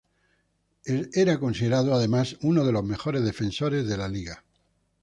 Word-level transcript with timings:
Era 1.13 1.39
considerado, 1.39 1.93
además, 1.93 2.35
uno 2.41 2.65
de 2.65 2.71
los 2.71 2.83
mejores 2.83 3.23
defensores 3.23 3.85
de 3.87 3.97
la 3.97 4.07
Liga. 4.09 4.43